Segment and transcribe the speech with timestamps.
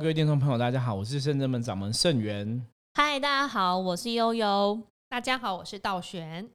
[0.00, 2.64] 各位听众朋友，大家好，我是圣真门掌门圣元。
[2.94, 4.80] 嗨，大家好，我是悠悠。
[5.10, 6.48] 大家好，我是道玄。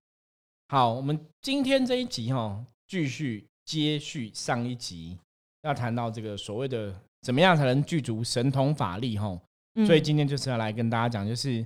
[0.70, 5.20] 好，我们今天这一集哈，继续接续上一集，
[5.62, 9.40] 要谈到这个所谓的怎么样才能具足神通法力哈。
[9.86, 11.64] 所以今天就是要来跟大家讲，就是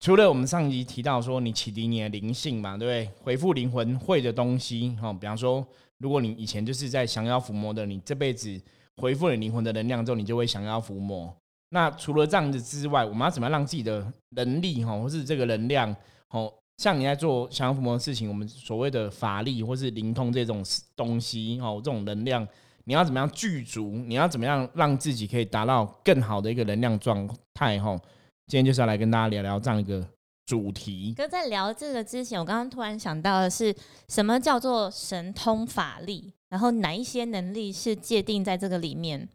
[0.00, 3.22] 除了我们上一集提到说你启迪你的灵性嘛，对不对？
[3.22, 5.62] 回复灵魂会的东西哈，比方说，
[5.98, 8.58] 如果你以前就是在降妖伏魔的，你这辈子。
[9.02, 11.34] 回复你灵魂的能量之后，你就会想要伏魔。
[11.70, 14.06] 那除了这样子之外，我们要怎么样让自己的
[14.36, 15.92] 能力哈，或是这个能量
[16.30, 22.46] 哦，像你在做想要伏魔的事情，我们所谓的法力或是灵通这种东西哦，这种能量，
[22.84, 23.90] 你要怎么样具足？
[24.06, 27.80] 你要怎么样让自己可以达到更好的一个能量状态？
[27.80, 27.98] 哈，
[28.46, 30.06] 今天就是要来跟大家聊聊这样一个
[30.46, 31.12] 主题。
[31.16, 33.74] 可在聊这个之前，我刚刚突然想到的是，
[34.08, 36.34] 什么叫做神通法力？
[36.52, 39.26] 然后哪一些能力是界定在这个里面？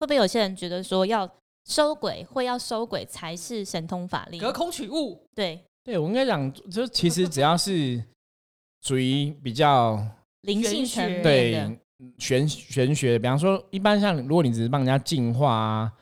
[0.00, 1.30] 会不会有些人觉得说要
[1.66, 4.40] 收鬼，会要收鬼才是神通法力？
[4.40, 5.24] 隔空取物？
[5.36, 8.02] 对，对我应该讲，就其实只要是
[8.82, 10.04] 属于比较
[10.40, 11.78] 灵性层面对
[12.18, 15.92] 玄玄学，比方说一般像如果你只是帮人家净化啊、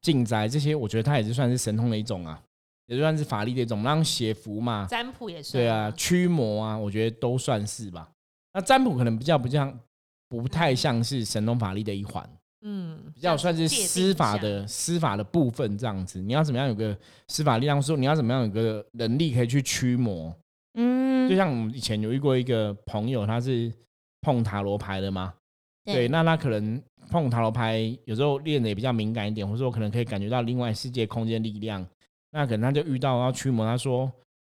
[0.00, 2.40] 净宅这些，我觉得它也是算是神通的一种啊，
[2.86, 5.54] 也算是法力的一种，让写符嘛，占卜也是。
[5.54, 8.08] 对啊，驱魔啊，我觉得都算是吧。
[8.54, 9.76] 那占卜可能比较不像。
[10.30, 12.24] 不太像是神通法力的一环，
[12.62, 16.22] 嗯，比较算是司法的司法的部分这样子。
[16.22, 17.82] 你要怎么样有个司法力量？
[17.82, 20.32] 说你要怎么样有个能力可以去驱魔？
[20.74, 23.72] 嗯，就像我们以前有遇过一个朋友，他是
[24.20, 25.34] 碰塔罗牌的嘛，
[25.84, 31.84] 对，那他可能碰塔罗牌有时候练的也比较敏感一点，或者说可能可以感觉到另外世界空间力量，
[32.30, 34.08] 那可能他就遇到要驱魔，他说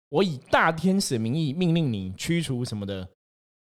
[0.09, 3.09] 我以大天使名义命令你驱除什么的，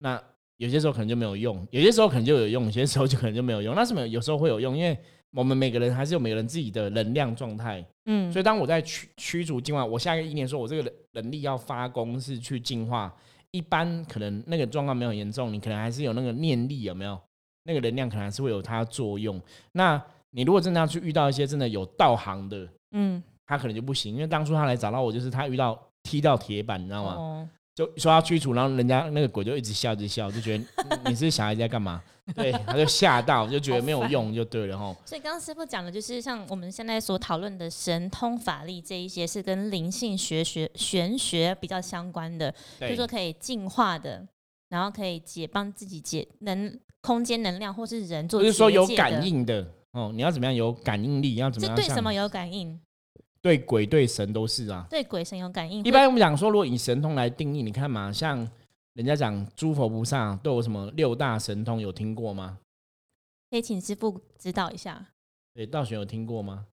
[0.00, 0.20] 那。
[0.60, 3.74] 有些时候可能就没有用，有些时候可能就有用，有些时候就可能就没有用。
[3.74, 4.06] 那什么？
[4.06, 4.94] 有时候会有用，因为
[5.32, 7.82] 我们每个人还是有每个人自己的能量状态。
[8.04, 13.10] 嗯，所以当我在驱驱逐进化，我下一个一年说我这个能力要发功是去进化，
[13.52, 17.18] 一般可能那个状况没有严重，你可能还是有那个念力，有没有？
[17.64, 19.40] 那个能量可能还是会有它作用。
[19.72, 27.48] 那你如果真的要去遇到一些真的有道行的，嗯，他可能就不行，因为当初他来找到我，就是他遇到踢到铁板，你知道吗？
[27.80, 30.64] 就说要驱除，然后人家那个鬼就一直笑，一直笑，就觉得
[31.06, 32.02] 你是小孩在干嘛？
[32.36, 34.94] 对，他就吓到，就觉得没有用，就对了哈。
[35.06, 44.28] 所以刚刚师傅讲的就是，像我们现在所讨论的神通法力这一些，是跟灵性学学玄学比较相关的，就说可以净化的，
[44.68, 50.12] 然后可以解帮自己解能空间能量，或是人做，就是说有感应的哦。
[50.14, 51.36] 你要怎么样有感应力？
[51.36, 51.74] 要怎么样？
[51.74, 52.78] 对什么有感应？
[53.42, 55.82] 对鬼对神都是啊，对鬼神有感应。
[55.84, 58.38] 一般我们讲说，如果以神通来定义，你看嘛，像
[58.94, 62.58] 人家讲诸佛菩萨都有什么六大神通，有听过吗？
[63.50, 65.06] 可以请师傅指导一下。
[65.54, 66.66] 对，道玄有听过吗？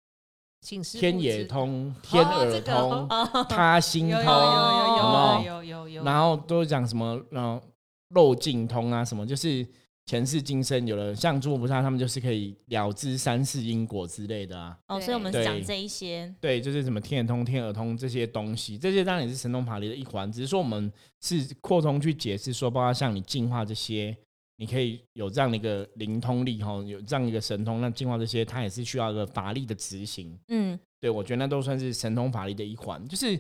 [0.61, 3.09] 请师天眼通、天耳通、
[3.49, 6.05] 他心通，有有有有有有。
[6.05, 7.23] 然后都讲什么？
[7.31, 7.63] 然后
[8.09, 9.67] 漏尽通啊，什么就是。
[10.07, 14.79] 前世今生有了像诸佛菩萨，他们就是可以了知三世因果之类的啊。
[14.87, 20.31] 哦，所以我们讲这一些，对，就是什么天眼通、天耳通这些东西，这些当然也是神通法力的一环。
[20.31, 24.17] 只是说我们是扩充去解释，说包括像你净化这些，
[24.59, 30.39] 你可以有这样的一个灵通力哈，有这样一个神通，那净化这些，它也是需要一个法力的执行。
[30.47, 33.37] 嗯，对，我觉得那都算是神通法力的一环，就是。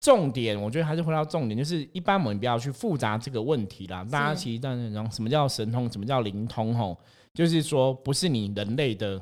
[0.00, 4.04] 重点，我觉得还是回到重点，就是一般我们不要去复杂这个问题啦。
[4.04, 6.74] 大家其实在然后什么叫神通，什么叫灵通？
[6.74, 6.96] 吼，
[7.34, 9.20] 就是说不是你人类的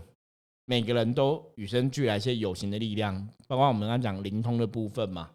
[0.67, 5.31] 每个人都与生俱来一些有形的力量，包括我们刚讲灵通的部分嘛。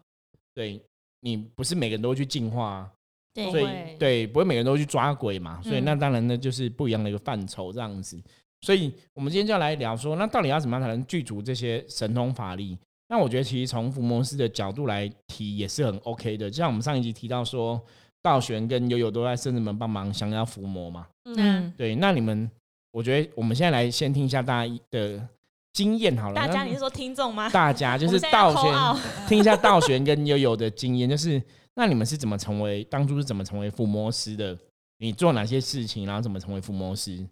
[0.54, 0.80] 对
[1.20, 2.88] 你不是每个人都会去进化，
[3.34, 3.66] 所以
[3.98, 5.60] 对不会每个人都去抓鬼嘛。
[5.62, 8.22] 所以那当然呢就是不一样的一个范畴这样子。
[8.60, 12.78] 所以我们今天就要来聊说，那到底要怎么样才能具足这些神通法力？
[13.12, 17.78] 那我觉得其实从伏魔师的角度来提也是很 OK 的，就像我们上一集提到说，
[18.22, 21.06] 道玄跟悠悠都在圣子门帮忙想要伏魔嘛。
[21.24, 21.94] 嗯，对。
[21.96, 22.50] 那你们，
[22.90, 25.28] 我觉得我们现在来先听一下大家的
[25.74, 26.34] 经验好了。
[26.34, 27.50] 大家，你是说听众吗？
[27.50, 28.74] 大家就是道玄，
[29.28, 31.42] 听一下道玄跟悠悠的经验，就是
[31.74, 34.58] 那你们是怎么成为当初是怎么成为伏魔师的？
[34.96, 37.28] 你做哪些事情，然后怎么成为伏魔师？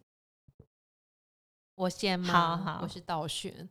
[1.75, 2.28] 我先吗？
[2.31, 3.66] 好好，我是道玄。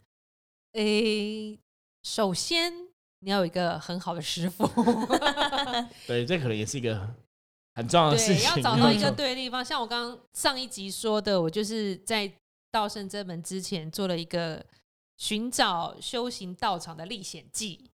[0.74, 1.60] 诶。
[2.10, 2.74] 首先，
[3.20, 4.68] 你要有一个很好的师傅。
[6.08, 7.08] 对，这可能也是一个
[7.76, 8.44] 很重要的事情。
[8.46, 9.64] 要找到一个对的地方。
[9.64, 12.32] 像我刚刚上一集说的，我就是在
[12.72, 14.66] 道圣这门之前做了一个
[15.18, 17.92] 寻找修行道场的历险记，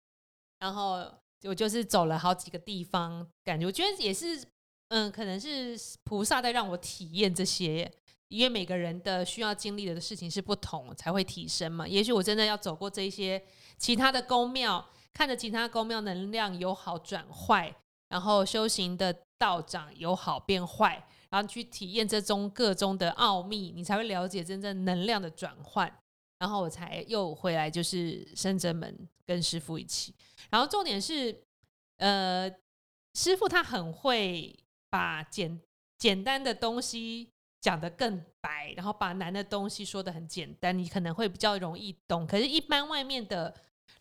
[0.59, 1.11] 然后
[1.43, 4.41] 我就是走了好几个地方，感觉我觉得也是，
[4.87, 7.91] 嗯，可能是菩萨在让我体验这些。
[8.35, 11.87] 因为每个人的需要经历的事情是不同，才会提升嘛。
[11.87, 13.41] 也许我真的要走过这些
[13.77, 17.73] 其他的宫庙，看着其他宫庙能量由好转坏，
[18.09, 25.91] 然后修行的道长由好变坏，然后去体验这中各中的奥秘，你才会了解真正能量的转换。
[26.37, 30.13] 然后我才又回来，就是深圳门跟师傅一起。
[30.49, 31.41] 然后重点是，
[31.97, 32.51] 呃，
[33.13, 34.53] 师傅他很会
[34.89, 35.61] 把简
[35.97, 37.29] 简单的东西。
[37.65, 42.27] 讲的更白，然后把难的东西说的很简单，你可能会比较容易懂。
[42.27, 43.51] 可是，一般外面的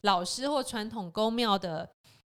[0.03, 1.89] 老师或传统宫庙的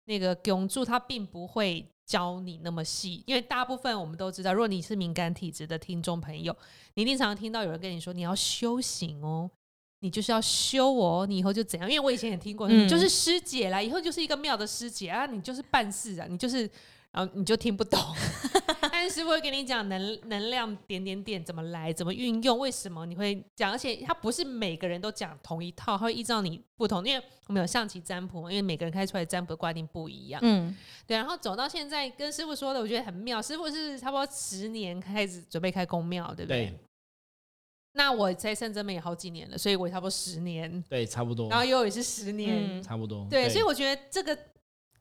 [0.07, 6.57] 那个供住，他并不会教你那么细，因为大部分我们都知道，如果你是敏感体质的听众朋友，
[6.95, 9.51] 你经常听到有人跟你说你要修行哦，
[10.01, 11.91] 你就是要修哦，你以后就怎样？
[11.91, 16.71] 因为我以前也听过，你就是师姐啦，以后就是一个庙的师姐啊，你就是办事啊，你就是。
[17.11, 17.99] 然后你就听不懂，
[18.93, 30.77] 但是师傅会跟你讲能能量点点点怎么来，怎么运用，为什么你会讲，而且他不是每个人都讲同一套，他会依照你不同，因为我们有象棋占卜嘛，因为每个人开出来占卜的卦定不一样，嗯，
[31.07, 31.17] 对。
[31.17, 33.41] 然后走到现在，跟师傅说的，我觉得很妙。
[33.41, 36.79] 师傅是差不多十年开始准备开公庙，对不对？
[37.95, 41.49] 那我在深圳门也好几年了，所以我差不多十年，对，差不多。
[41.49, 43.27] 然后又也是十年，差不多。
[43.31, 44.39] 对，所以我觉得这个。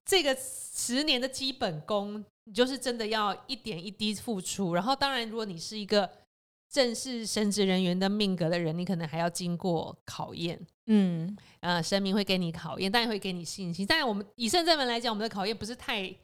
[0.08, 4.74] 这个十年的基本功，你就是真的要一点一滴付出。
[4.74, 6.10] 然后，当然，如果你是一个
[6.72, 10.58] 正式神职人员的命格的人，你可能还要经过考验。
[10.86, 13.86] 嗯，呃，神明会给你考验，但也会给你信心。
[13.86, 16.16] 但然，我们以圣正门来讲，我们的考验不是太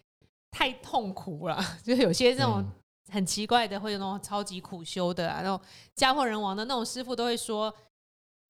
[0.50, 2.66] 太痛苦了， 就是有些这种
[3.12, 5.60] 很奇怪的，或者那种超级苦修的啊，那种
[5.94, 7.74] 家破人亡的那种师傅，都会说。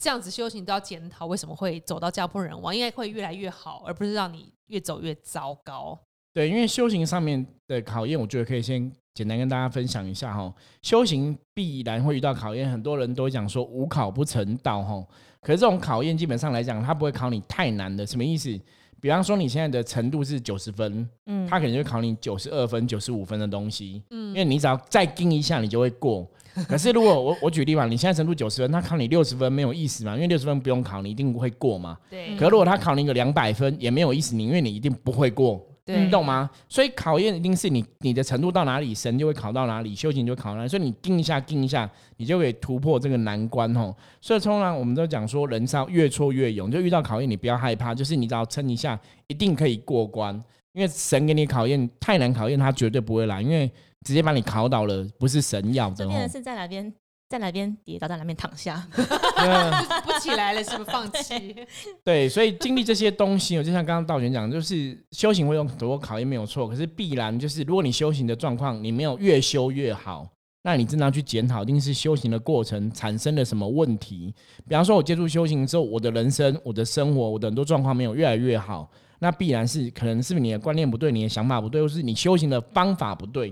[0.03, 2.75] 这样子修行都要检讨，为什么会走到家破人亡？
[2.75, 5.97] 应该会越来越好，而不是让你越走越糟糕。
[6.33, 10.53] 对，因为修行上面的考验，我觉得可以先简单跟大家分享一下哈。
[10.81, 15.01] 修行必然会遇到考验，很多人都讲说无考不成道哈。
[15.39, 18.05] 可是这种考验基本上来讲，它不会考你太难的。
[18.05, 18.59] 什么意思？
[18.99, 26.29] 比方说你现在的程度是九十分，嗯，他可能就考你九十二分、九十五分的东西，嗯，因为你只要再盯一下，你就会过。
[26.67, 30.13] 可是如果我我举例嘛，你现在程度九十分，他考你六十分没有意思嘛？
[30.15, 31.97] 因为六十分不用考，你一定会过嘛。
[32.09, 32.35] 对。
[32.37, 35.65] 可如果他考你一个两百分，也没有意思，你因为你一定不会过。
[35.85, 36.49] 你懂吗？
[36.69, 40.69] 所以考验一定是你你的程度到哪里，神就会考到哪里，修行就考到哪里。
[40.69, 43.93] 所以你定一下，定一下，你就可以突破这个难关吼。
[44.21, 48.97] 所以通常我们都讲说，人是要越挫越勇，就遇到考验你不要害怕，就是你只要撑一下，
[49.27, 50.33] 一定可以过关。
[50.71, 53.69] 因为神给你考验太难考验，他绝对不会来，因为
[54.03, 55.95] 直接把你考倒了，不是神要的。
[55.95, 56.93] 这边是在哪边？
[57.29, 61.55] 在哪边跌倒，在哪边躺下， 不起来了，是不是放弃？
[62.03, 66.67] 对，所以经历这些东西，我就像刚刚道玄讲，就是修行会有很多考验，没有错。
[66.69, 70.29] 可是必然就是，如果你修行的状况你没有越修越好，
[70.61, 74.31] 那你真的要去检讨，一定是修行的过程产生了什么问题。
[74.67, 83.51] 比方说，我接触修行之后，我的人生、我的生活、我的很多状况没有越来越好，那必然是可能是你的观念不对，你的想法不对，或是你修行的方法不对，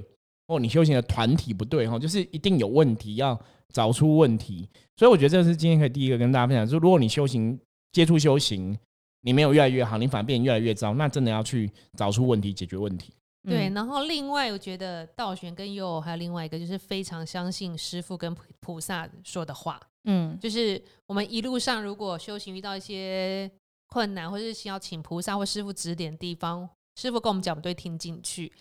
[0.51, 3.39] 或你修行的团体不对，哈，就是一定有问题要。
[3.73, 4.67] 找出问题，
[4.97, 7.57] 所以我觉得这是今天可以第一个跟大家分享，就是如果你修行
[7.93, 8.77] 接触修行，
[9.21, 13.13] 你没有越来越好，你反而变越来越糟，那真的要去找出问题，解决问题。
[13.47, 19.79] 对，然后另外我觉得道玄跟佑还有另外一个，就是非常相信师傅跟菩萨说的话。
[20.03, 23.49] 嗯，就是我们一路上如果修行遇到一些
[23.87, 26.67] 困难，或者是要请菩萨或师傅指点地方，
[26.97, 28.51] 师傅跟我们讲，我们都会听进去。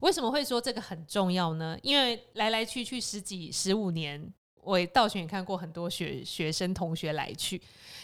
[0.00, 1.78] 为什么会说这个很重要呢？
[1.82, 4.32] 因为来来去去十几十五年。
[4.60, 7.58] 我道玄也看过很多学学生同学来去，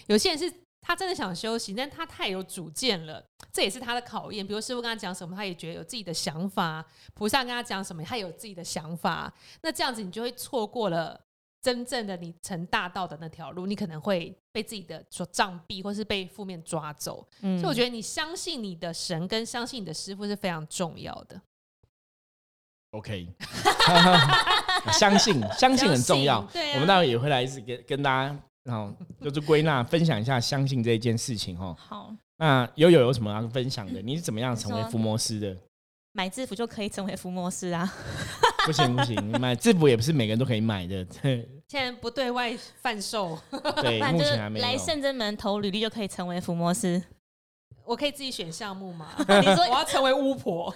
[0.07, 3.23] 有些人是他真的想休息，但他太有主见了，
[3.53, 4.47] 这也是他的考验。
[4.47, 6.83] 比如师傅跟他讲什么，他也觉得有自己的想法；
[7.13, 9.31] 菩萨跟他讲什么，他有自己的想法。
[9.61, 11.21] 那这样子，你就会错过了
[11.61, 17.29] 真正的你成大道的那条路，你可能会被自己的所障蔽，或是被负面抓走。
[17.41, 21.39] 所以我觉得你相信你的神，跟相信你的师傅是非常重要的。
[22.95, 23.27] OK，
[24.95, 26.39] 相信 相信很重要。
[26.75, 31.77] 我们待会也会来一次跟跟大家，然后就是归纳分享一下相信这一件事情哦。
[31.77, 34.01] 好，那悠悠有什么要分享的？
[34.01, 35.57] 你是怎么样成为伏魔师的？
[36.13, 37.93] 买制服就可以成为伏魔师啊？
[38.65, 41.05] 不行不行，买制服也不是每个人都可以买的。
[41.67, 43.37] 现在不对外贩售，
[43.83, 47.03] 对，目前还没来圣真门投履历就可以成为伏魔师。
[47.85, 49.09] 我可以自己选项目吗？
[49.19, 50.73] 你说我要成为巫婆。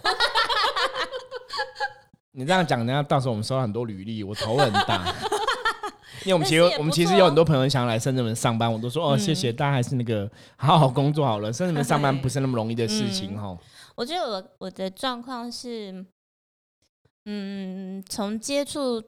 [2.38, 5.12] 你这样讲，人家到时候我们收到很多履历，我头很大。
[6.24, 11.52] 因为我们其实我们其实有很多朋友想要来深圳门上班，我都说哦，谢谢大家，还是那个好好工作好了。
[11.52, 13.58] 深圳门上班 不是那么容易的事情哈。
[13.96, 16.06] 我觉得我我的状况是，
[17.24, 19.02] 嗯，从接触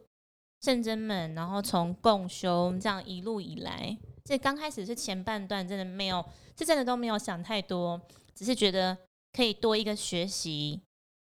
[0.60, 6.24] 圣真门，然后从共修这样一路以来，这刚开始是前半段真的没有，
[6.58, 8.00] 是真的都没有想太多，
[8.34, 8.98] 只是觉得
[9.32, 10.80] 可以多一个学习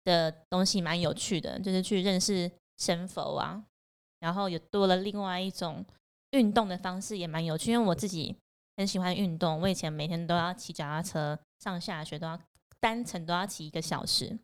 [0.04, 3.64] 的东西，蛮有趣的，就是去认识神佛啊，
[4.20, 5.86] 然后也多了另外一种
[6.32, 8.36] 运动的方式，也蛮有趣，因为我自己
[8.78, 12.40] 很喜欢运动，我以前每天都要骑脚踏车上下学，都要
[12.80, 14.38] 单程都要骑一个小时。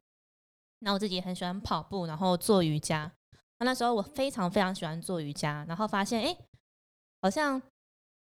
[0.79, 3.11] 那我自己也很喜欢跑步，然后做瑜伽。
[3.57, 6.37] 那那时候我非常非常喜欢做瑜伽，然后发现哎，
[7.21, 7.61] 好像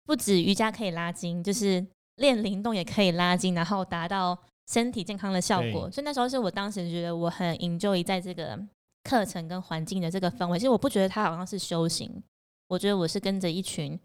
[0.04, 5.90] 不止瑜伽可以拉筋，就是练灵动也可以拉筋，然后达到身体健康的效果。
[5.90, 8.58] 所以那时候是我当时觉得我很 enjoy 在这个
[9.04, 10.58] 课程跟环境的这个氛围。
[10.58, 12.22] 其实我不觉得它好像是修行，
[12.68, 13.98] 我觉得我是跟着一群。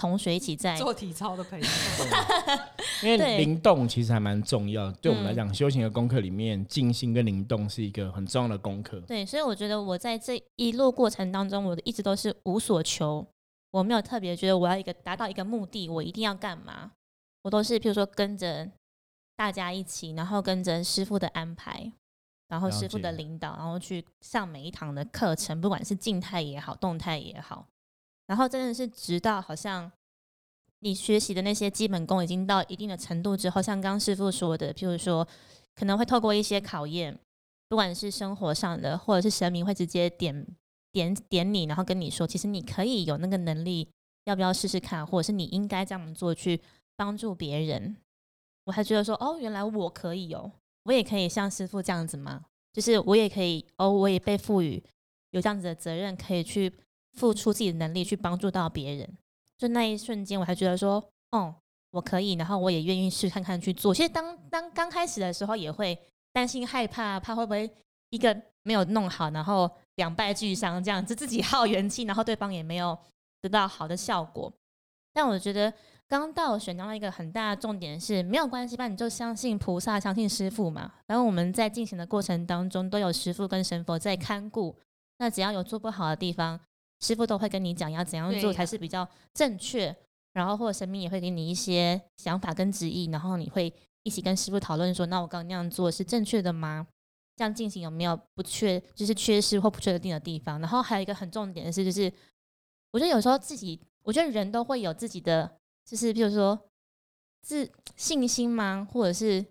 [0.00, 1.66] 同学一起在做体操的朋友，
[3.02, 4.92] 因为灵动其实还蛮重要。
[4.92, 9.00] 对我们来讲，修行的功课里面，静心跟灵动是一个很重要的功课。
[9.08, 13.26] 对，所以我觉得我在这一路过程当中，我一直都是无所求，
[13.72, 16.92] 我没有特别觉得我要一个达到一个目的，我一定要干嘛。
[17.42, 18.70] 我都是譬如说跟着
[19.38, 21.92] 大家一起，然后跟着师傅的安排，
[22.48, 27.64] 然后师傅的领导，然后去上每一堂的课程，不管是静态也好，动态也好。
[28.26, 29.88] 然后真的是直到好像
[30.80, 35.26] 你学习的那些基本功已经到一定的程度之后，像刚师傅说的，譬如说
[35.76, 37.16] 可能会透过一些考验，
[37.68, 40.44] 不管是生活上的，或者是神明会直接点
[40.90, 43.88] 点点你，然后跟你说，其实你可以有那个能力，
[44.24, 46.60] 要不要试试看，或者是你应该这样做去
[46.96, 47.96] 帮助别人。
[48.68, 50.52] 我还觉得说，哦，原来我可以哦，
[50.84, 52.44] 我也可以像师傅这样子吗？
[52.72, 54.80] 就是我也可以哦，我也被赋予
[55.30, 56.72] 有这样子的责任，可以去。
[57.14, 59.18] 付出自己的能力去帮助到别人，
[59.56, 61.52] 就那一瞬间，我还觉得说，哦，
[61.90, 63.92] 我可以，然后我也愿意试看看去做。
[63.92, 65.98] 其实当当刚开始的时候，也会
[66.32, 67.68] 担心害怕，怕会不会
[68.10, 72.96] 一个没有弄好，然后两败俱伤，这样子自己耗元气，然后对方也没有
[73.40, 74.52] 得到好的效果。
[75.12, 75.72] 但我觉得
[76.08, 80.90] 刚到选到一个很大的重点是，没有关系吧，你就相信菩萨，相信师傅嘛。
[81.06, 84.74] 然后我们在进行的过程当中，都有师傅跟神佛在看顾。
[85.18, 86.58] 那只要有做不好的地方，
[87.00, 89.94] 师傅都会跟你讲要怎样做才是比较正确，
[90.32, 93.72] 然后或者神明也会给你一些想法跟旨意，然后你会
[94.04, 96.86] 一起跟师傅讨论说，那我刚刚那样做是正确的吗？
[97.36, 100.58] 这样进行有没有不缺，就是缺失或不确定的地方？
[100.60, 102.10] 然后还有一个很重点的是，就是
[102.92, 105.50] 我觉得有时候自己，我觉得人都会有自己的，
[105.88, 106.58] 就是比如说
[107.40, 108.86] 自信心吗？
[108.92, 109.42] 或者是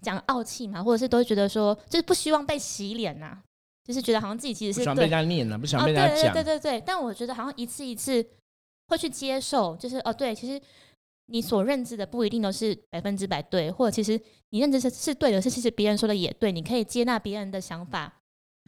[0.00, 0.80] 讲傲气嘛？
[0.80, 3.42] 或者是都觉得说，就是不希望被洗脸呐？
[3.82, 6.32] 就是觉得好像自己其实是不想被人家念了，不想被人家讲。
[6.32, 8.24] 对对对对，但我觉得好像一次一次
[8.86, 10.62] 会去接受，就是哦，对，其实
[11.26, 18.22] 你所认知的不一定都是百分之百对，或者其实你认知是是对的，是其实别人说的也对，你可以接纳别人的想法，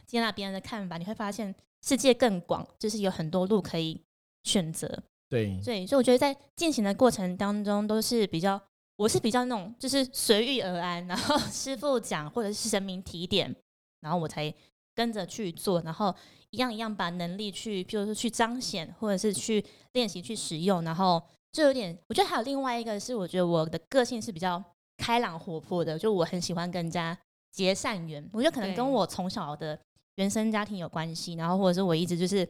[0.05, 4.01] 接纳别人的看法，你会发现世界更广，就是有很多路可以
[4.43, 5.03] 选择。
[5.33, 8.61] 对，所以所以我觉得在进行的过程当中都是比较，
[8.95, 13.55] 我是比较那种就是随遇而安，然后 师傅讲或者是神明提点，
[14.01, 14.53] 然后我才。
[14.95, 16.13] 跟着去做，然后
[16.51, 21.19] 一样一样把能力去，譬如说去彰显，或者是去练习去使用，然后
[21.51, 24.63] 就有点，我觉得还有另外一个是，我觉得我的个性是比较
[24.97, 27.17] 开朗活泼的，就我很喜欢跟人家
[27.51, 28.23] 结善缘。
[28.31, 29.79] 我觉得可能跟我从小的
[30.17, 32.47] 原生家庭有关系，然后或者是我一直就是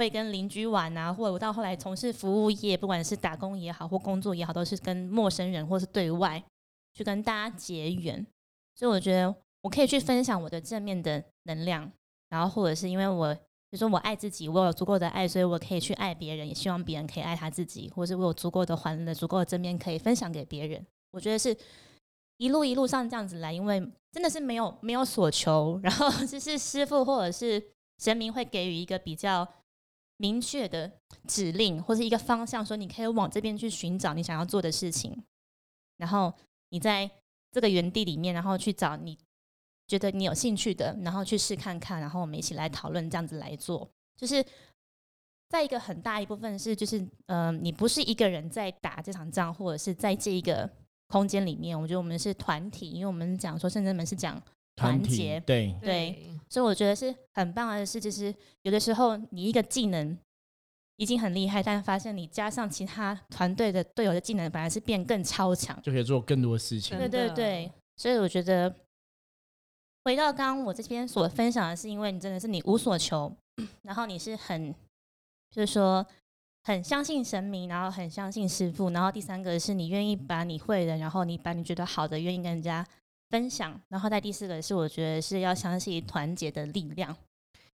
[0.00, 6.42] 会跟邻居玩啊，或者我到后来从事服务业，不管是打工也好或工作也好，都是跟陌生人或是对外
[6.94, 8.26] 去跟大家结缘，
[8.74, 9.34] 所以我觉得。
[9.62, 11.92] 我可以去分享我的正面的能量，
[12.30, 13.34] 然后或者是因为我，
[13.70, 20.82] 就说我爱自己，我有足够的爱，所以我可以去爱别人，也希望别人可以爱他自己，或是我有足够的欢乐、足够的正面可以分享给别人。
[21.10, 21.54] 我觉得是
[22.38, 27.62] 一路一路上这样子来，因为真的是没有没有所求，然后 就是师傅或者是
[27.98, 29.46] 神明会给予一个比较
[30.20, 30.92] 明确的
[31.26, 35.24] 指令或者一个方向，说你可以往这边去寻找你想要做的事情，
[35.96, 36.32] 然后
[36.68, 37.10] 你在
[37.50, 39.18] 这个原地里面，然后去找你。
[39.88, 43.90] 觉得你有兴趣的，然后去试看看，然后我们一起来讨论，这样子来做。
[44.16, 44.44] 就是
[45.48, 50.70] 在一个很大一部分是，就是嗯，你不是一个人在打这场仗，或者是在这一个
[51.08, 51.76] 空间里面。
[51.76, 54.40] 我觉得我们是团体，因为我们讲说圣真门是讲
[54.80, 56.26] 团结，对对。
[56.48, 60.18] 所以我觉得是很棒的事，就是有的时候你一个技能
[60.96, 66.98] 已经很厉害，但发现你加上其他团队的队友的技能，反而是变更超强，就可以做更多事情。
[66.98, 68.74] 对对对，所以我觉得。
[70.02, 73.30] 回到刚刚我这边所分享的是，因为你真的是你无所求，
[73.82, 74.74] 然后你是很，
[75.50, 76.04] 就是说
[76.64, 82.84] 很相信神明，然后很相信师傅，然后第三个是你愿意把你会的，然后你把你觉得好的，愿意跟人家
[83.30, 87.16] 分享，然后在第四个是我觉得是要相信团结的力量。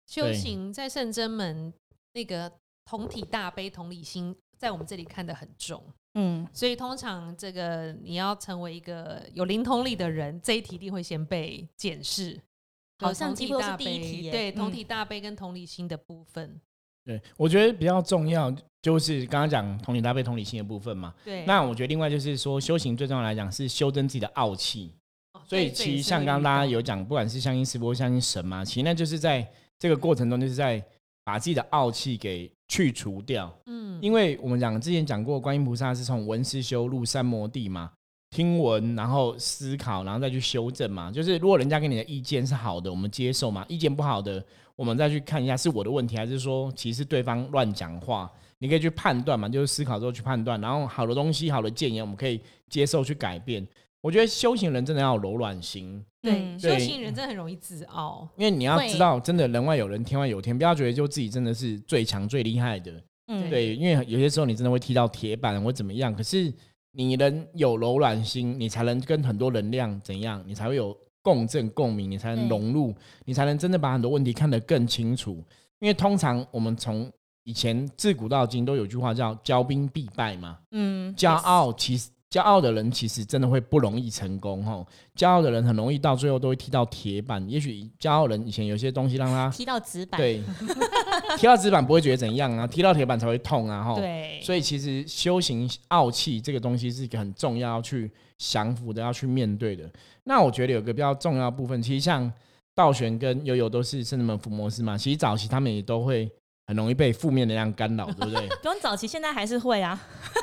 [0.06, 1.73] 修行在圣真门
[2.14, 2.50] 那个
[2.85, 5.82] 同体大悲、同理心，在我们这里看得很重。
[6.14, 12.38] 嗯，所以通常这个你要成为一个有灵通力的人，这一题一定会先被检视。
[12.99, 16.61] 好像几乎是第一题，对同体大悲跟同理心的部分。
[17.04, 21.12] 对，我觉得比较重要就是刚刚讲同理大悲、同理心的部分嘛。
[21.25, 24.94] 对，那我觉得另外就是说修行最重要来讲是修正自己的傲气。
[25.52, 29.47] 所以其实像刚刚大家有讲，不管是相信师傅、相信神嘛，其实那就是在
[29.78, 30.82] 这个过程中，就是在
[31.25, 33.54] 把自己的傲气给去除掉。
[33.66, 37.90] 嗯，因为我们讲之前讲过，观音菩萨是从闻思修入三摩地嘛。
[38.30, 41.12] 听闻，然后思考，然后再去修正嘛。
[41.12, 44.42] 就是如果人家给你的意见是好的，我们接受嘛；意见不好的，
[44.75, 48.32] 我们再去看一下是我的问题，还是说其实对方乱讲话。
[48.59, 50.59] 你可以去判断嘛，就是思考之后去判断。
[50.62, 52.40] 然后好的东西、好的建言，我们可以
[52.71, 53.66] 接受去改变。
[54.02, 56.04] 我觉得修行人真的要柔软心。
[56.21, 62.92] 对，修行人真的很容易自傲，因为你要知道，真的人外有人，天外有天，不要觉得就自己真的是最强、最厉害的。
[63.28, 66.52] 嗯，对，因为有些时候你真的会踢到铁板或怎么样，可是。
[66.94, 70.44] 你能有柔软心，你才能跟很多能量怎样？
[70.47, 72.94] 你才会有共振共鸣，你才能融入，
[73.25, 75.42] 你才能真的把很多问题看得更清楚。
[75.80, 77.11] 因为通常我们从
[77.44, 80.59] 以前自古到今都有句话叫“骄兵必败”嘛。
[80.73, 82.11] 嗯，骄傲其实。
[82.33, 84.83] 骄傲的人其实真的会不容易成功哈，
[85.15, 87.47] 骄傲的人很容易到最后都会踢到铁板。
[87.47, 90.43] 也许骄傲人以前有些东西让他踢到纸板，对，
[91.37, 93.95] 踢到纸板不会觉得怎样啊，踢到铁板才会痛啊哈。
[93.97, 99.85] 对，所以其实修行傲气这个东西是一个很重要要去降服的，要去面对的。
[100.25, 102.33] 那我觉得有个比较重要部分，其实像
[102.75, 106.31] 道玄跟悠悠都是圣人们伏魔师嘛，其实早期他们也都会。
[106.66, 108.49] 很容易被负面能量干扰，对不对？
[108.62, 109.99] 不用早期，现在还是会啊。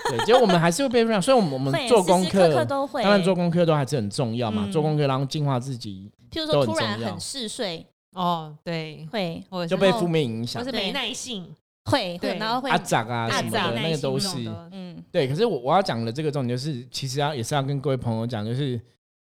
[0.09, 4.67] 对，结果我们还是会被负面，所以我们我们做功课都会，当然做功课都还是很重要嘛。
[4.71, 11.45] 做功课然后净化自己，譬如说突然很嗜睡，哦，对，会就被负面影响，或是没耐性，
[11.85, 14.37] 会对，然后会阿长啊什么的，那个都是，
[14.71, 15.27] 嗯，对。
[15.27, 18.79] 可是我我要讲的这个重点就是，其实要也是要跟各位朋友讲，就是。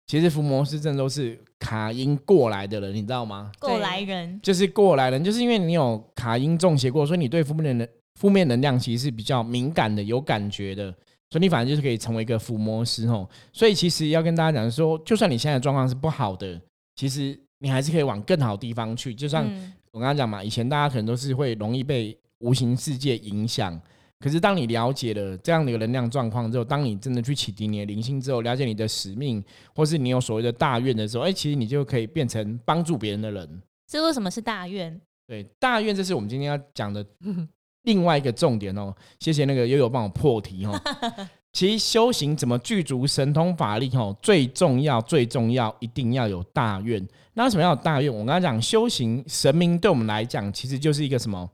[0.05, 3.51] 其实伏魔师真的都是卡因过来的人，你知道吗？
[3.59, 7.87] 过来人就是过来人，就是因为你有卡因中邪过，所以你对负面能
[8.19, 10.91] 负面能量其实是比较敏感的、有感觉的，
[11.29, 13.27] 所以你反正就是可以成为一个伏魔师哦。
[13.53, 16.59] 所以其实要跟大家讲说，就算你现在状况是不好的，
[16.95, 19.15] 其实你还是可以往更好的地方去。
[19.15, 19.45] 就像
[19.91, 23.79] 我刚刚讲嘛，以前大家可能都是会容易被无形世界影响。
[24.23, 29.43] 可是，当你了解了这样的一个能量状况之后，当你真的去启迪你的灵性之后，了解你的使命，
[29.75, 33.61] 或是你有所谓的大愿的时候，哎，其实你就可以变成帮助别人的人。
[33.85, 34.97] 这为什么是大愿？
[35.27, 37.05] 对，大愿，这是我们今天要讲的
[37.83, 38.95] 另外一个重点哦。
[39.19, 40.81] 谢谢那个悠悠帮我破题哦。
[41.51, 47.05] 其实修行怎么具足神通法力哦，最重要、最重要，一定要有大愿。
[47.33, 48.09] 那为什么要有大愿？
[48.09, 51.49] 我刚刚讲修行神明对我们来讲，其实就是一个什么？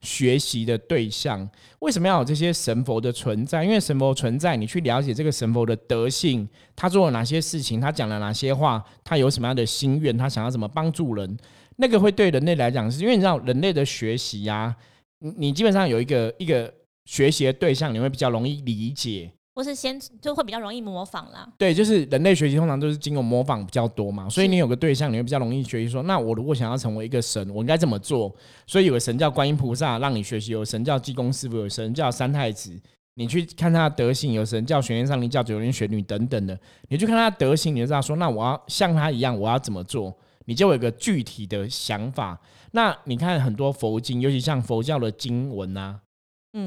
[0.00, 1.48] 学习的对象
[1.80, 3.62] 为什么要有这些神佛的存在？
[3.62, 11.38] 因为神佛存在，你去了解这个神佛的德性，他做了哪些事情，他讲了哪些话，他有什么样的心愿，他想要怎么帮助人，
[11.76, 14.74] 那个会对人类来讲，是因为你知道人类的学习呀，
[15.18, 16.72] 你你基本上有一个一个
[17.04, 19.30] 学习的对象，你会比较容易理解。
[19.60, 21.46] 或是先就会比较容易模仿啦。
[21.58, 25.88] 对，就是人类学习通常都是经过模仿比较多嘛，所以你有个对象，你会比较容易学习。
[25.90, 28.34] 说，那我如果想要成为一个神，我应该怎么做？
[28.66, 32.74] 所以有个神叫观音菩萨，让你学习；有神叫济公师傅，有神叫三太子。
[33.16, 36.58] 你去看他的德行，有神叫玄天上帝，叫九天玄女等等的。
[36.88, 40.16] 你去看他的德行，你就知道说，那我要像他一样，我要怎么做？
[40.46, 42.40] 你就有一个具体的想法。
[42.70, 46.00] 那你看很多佛经，尤其像佛教的经文啊。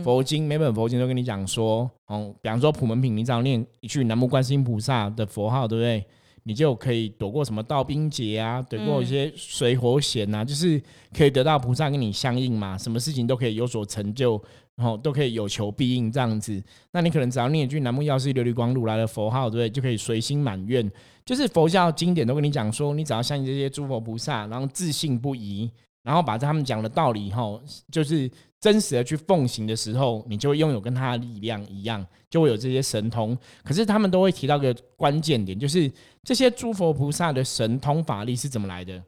[0.04, 6.06] 佛经每本佛经都跟你讲说，哦，比方说普门品，你只要念一句南无观世音菩萨的佛号，对不对？
[6.46, 10.82] 你就可以躲过什么道兵劫啊，躲过一些水火险呐，就是
[11.17, 14.41] 可以得到菩萨跟你相应嘛，什么事情都可以有所成就，
[14.76, 16.62] 然后都可以有求必应这样子。
[16.91, 19.69] 那你可能只要念一句南无药师琉璃光如来的佛号，对不对？
[19.69, 20.91] 就可以随心满愿。
[21.26, 25.72] 就是佛教经典都跟你讲说，你只要相信这些诸佛菩萨，然后自信不疑，
[26.04, 27.60] 然后把他们讲的道理，哈，
[27.92, 28.30] 就是。
[28.63, 33.38] 真实的去奉行的时候，你就会拥有跟他的力量一样，就会有这些神通。
[33.62, 35.92] 可是他们都会提到个关键点，就是
[36.24, 39.04] 这些诸佛菩萨的神通法力是怎么来的？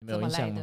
[0.00, 0.62] 没有印象吗？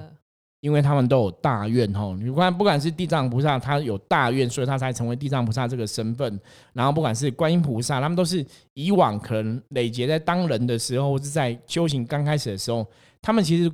[0.62, 2.16] 因为他们都有大愿吼。
[2.16, 6.42] 你看，不管是地藏菩萨，他有大愿，所以他才成为地藏菩萨这个身份。
[6.74, 12.84] 然后，不管是观音菩萨，他们都是以往可能累劫在当人的时候，或是在修行刚开始的时候，
[13.22, 13.72] 他们其实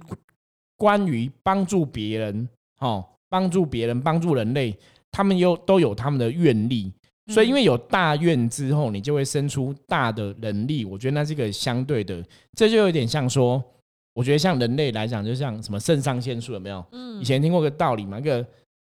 [0.82, 3.06] 关于帮助别人，哦。
[3.30, 4.78] 帮助别人，帮助人类，
[5.10, 6.92] 他们又都有他们的愿力，
[7.28, 10.84] 所以因为有大愿之后，你就会生出大的能力。
[10.84, 12.22] 我觉得那是一个相对的，
[12.58, 13.64] 这就有点像说，
[14.14, 16.84] 我觉得像人类来讲，就像什么肾上腺素有没有？
[16.92, 18.46] 嗯，以前听过个道理嘛，一个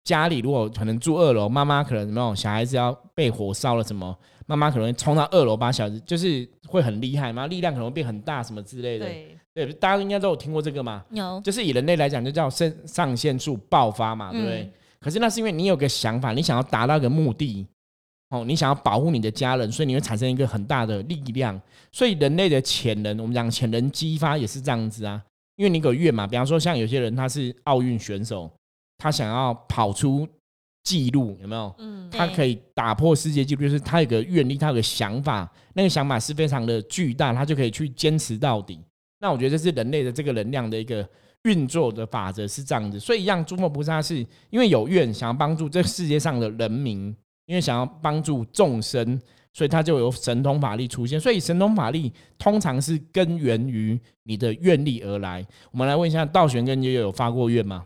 [0.05, 9.07] 家里如果可能住二楼，妈妈可能没有小孩子要被火烧了什么，妈妈可能会冲到二楼把小孩子，就是会很厉害嘛，力量可能会变很大什么之类的。
[9.53, 11.05] 对，大家应该都有听过这个嘛。
[11.11, 14.71] 有，就是以人类来讲，就叫肾上腺素爆发嘛，对不对？
[15.01, 17.67] 可是那是因为你有个想法，你想要达到一个目的，
[18.29, 21.61] 哦，你想要保护你的家人，所以你会产生一个很大的力量。
[21.91, 25.21] 所以人类的潜能，我们讲潜能激发也是这样子啊。
[25.57, 28.51] 因为你有愿嘛，比方说像有些人他是奥运选手，
[28.99, 30.27] 他想要跑出
[30.85, 31.75] 纪录，有没有？
[31.79, 38.79] 嗯，他可以打破世界纪录，就是他有个愿力，他有个想法，那个想法是非常的巨大，他就可以去坚持到底。
[39.20, 41.09] 那我觉得这是人类的这个能量的一个
[41.44, 42.98] 运作的法则是这样子。
[42.98, 47.14] 所以让诸佛菩萨是因为有愿，想要帮助这世界上的人民，
[47.46, 49.20] 因为想要帮助众生。
[49.52, 55.44] 所以他就有神通法力出现，所以神通法力通常是根源于你的愿力而来。
[55.72, 57.85] 我们来问一下道玄跟悠悠有发过愿吗？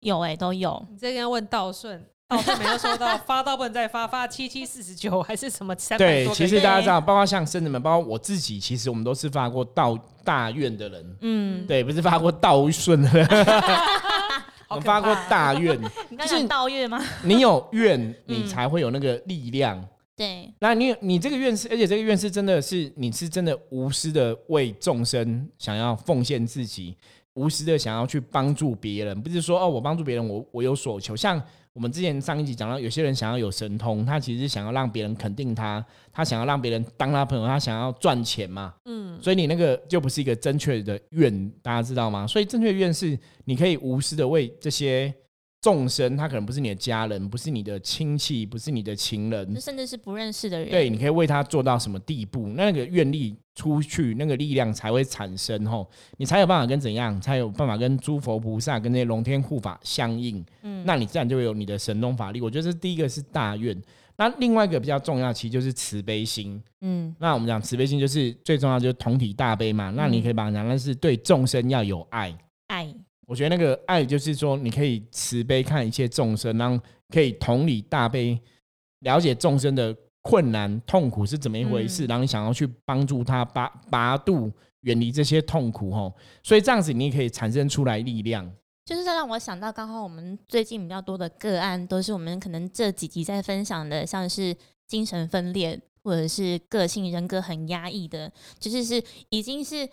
[0.00, 0.82] 有哎，都有。
[0.90, 11.16] 你这个要问道顺，道顺没有收到，发到不能再发，发七七四十九还是什么三百对，其实大家知道，包括像生子们，包括我自己，其实我们都是发过道大愿的人。
[11.22, 13.10] 嗯，对，不是发过道顺的。
[14.68, 15.80] 我发过大愿，
[16.28, 17.02] 是道愿吗？
[17.22, 19.82] 你有愿，你才会有那个力量。
[20.14, 26.94] 对，那你你这个愿是，而且这个愿是真的是你是真的无私的为众生想要奉献自己，
[27.32, 31.16] 无私的想要去帮助别人，不是说哦我帮助别人我我有所求。
[31.16, 31.42] 像
[31.78, 38.74] 我们之前上一集讲到，有些人想要有神通，他其实想要让别人肯定他，他想要让别人当他朋友，他想要赚钱嘛。
[38.86, 42.26] 嗯，所以你那个就不是一个正确的愿，大家知道吗？
[42.26, 45.14] 所以正确的愿是你可以无私的为这些。
[45.60, 50.70] 众生，他可能不是你的家人，不是你的亲戚，不是你的情人，甚至是不认识的人。
[50.70, 52.46] 对，你可以为他做到什么地步？
[52.48, 60.44] 那个愿力出去，那个力量才会产生吼，你才有办法跟怎样，才有办法跟诸佛菩萨、跟那些龙天护法相应。
[60.62, 62.40] 嗯，那你自然就会有你的神通法力。
[62.40, 63.76] 我觉得这第一个是大愿，
[64.16, 66.62] 那另外一个比较重要，其实就是慈悲心。
[66.82, 69.90] 嗯，那我们讲慈悲心，就是最重要就是同体大悲嘛。
[69.90, 72.32] 那你可以把它讲，那是对众生要有爱，
[72.68, 72.94] 爱。
[73.28, 78.40] 我觉得那个爱就是说，你可以慈悲看一切众生，然后可以同理大悲，
[79.00, 86.16] 了解众生的困难痛苦是怎么一回事，然后你想要去帮助他拔拔度，远离这些痛苦吼。
[86.42, 88.50] 所以这样子，你也可以产生出来力量。
[88.86, 99.86] 就是让我想到，刚好我们最近比较多的个案，都是我们可能这几集在分享的，像是精神分裂或者是个性人格很压抑的，就是是已经是，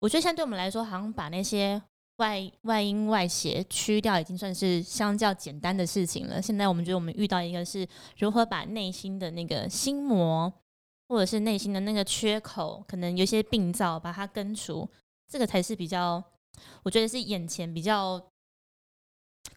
[0.00, 1.82] 我觉得现在对我们来说，好像把那些。
[2.16, 6.40] 外外因外邪去掉已经算是相较简单的事情了。
[6.40, 7.86] 现在我们觉得我们遇到一个是
[8.18, 10.52] 如何把内心的那个心魔，
[11.08, 14.88] 或者是内心的那个缺口，可能有些病灶把它根除，
[15.28, 16.22] 这个才是比较，
[16.84, 18.24] 我觉得是眼前比较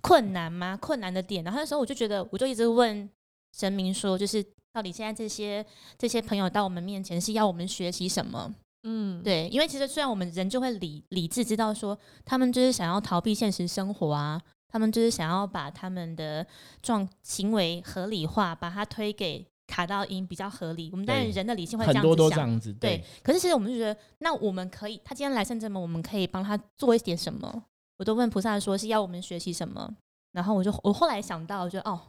[0.01, 0.75] 困难吗？
[0.75, 1.43] 困难的点。
[1.43, 3.07] 然后那时候我就觉得，我就一直问
[3.55, 4.43] 神明说，就是
[4.73, 5.63] 到底现在这些
[5.97, 8.55] 这些朋友到我们面前是要我们学习什么？
[8.89, 16.47] 嗯，对，因为其实虽然我们人就会理理智知道说，他们就是想要逃避现实生活啊，他们就是想要把他们的
[16.81, 20.89] 状行为合理化，把它推给卡到音比较合理。
[20.93, 23.03] 我们当然人的理性会这样子想，这样子对。
[23.21, 27.63] 可是其实我们就觉得，那我们可以，他今天来圣圳门，我们可以帮他做一点什么？
[27.97, 29.93] 我都问菩萨说是要我们学习什么？
[30.31, 31.99] 然后我就我后来想到，我觉得哦，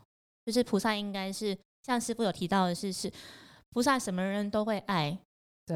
[0.47, 3.11] 就是菩萨应该是像师傅有提到的是，是
[3.71, 5.19] 菩萨什么人都会爱。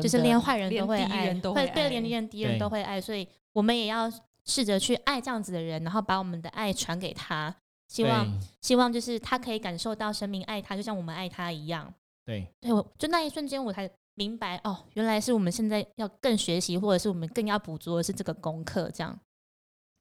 [0.00, 4.10] 就是连坏人都会爱，会对连连敌人都会爱，所以我们也要
[4.44, 7.54] 试着去爱这样子的人，然后把我们的爱传给他，
[7.88, 8.26] 希望
[8.60, 11.92] 希望就是他可以感受到神明爱他，就像我们爱他一样。
[12.24, 19.18] 对，对我就那一瞬间我才明白哦，原来是我们现在要更学习，或者是我们更要捕捉的是这个功课，这样。